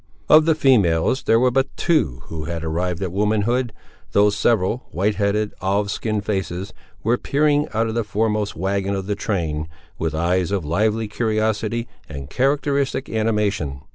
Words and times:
Of 0.27 0.45
the 0.45 0.55
females, 0.55 1.21
there 1.21 1.39
were 1.39 1.51
but 1.51 1.77
two 1.77 2.21
who 2.23 2.45
had 2.45 2.63
arrived 2.63 3.03
at 3.03 3.11
womanhood; 3.11 3.71
though 4.13 4.31
several 4.31 4.87
white 4.89 5.17
headed, 5.17 5.53
olive 5.61 5.91
skinned 5.91 6.25
faces 6.25 6.73
were 7.03 7.19
peering 7.19 7.67
out 7.71 7.85
of 7.85 7.93
the 7.93 8.03
foremost 8.03 8.55
wagon 8.55 8.95
of 8.95 9.05
the 9.05 9.13
train, 9.13 9.67
with 9.99 10.15
eyes 10.15 10.49
of 10.49 10.65
lively 10.65 11.07
curiosity 11.07 11.87
and 12.09 12.31
characteristic 12.31 13.09
animation. 13.11 13.81